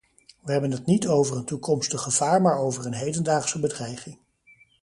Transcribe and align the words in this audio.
Wij 0.41 0.53
hebben 0.53 0.71
het 0.71 0.85
niet 0.85 1.07
over 1.07 1.37
een 1.37 1.43
toekomstig 1.45 2.01
gevaar 2.01 2.41
maar 2.41 2.57
over 2.59 2.85
een 2.85 2.93
hedendaagse 2.93 3.59
bedreiging. 3.59 4.17